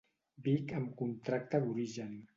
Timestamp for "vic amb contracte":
0.47-1.63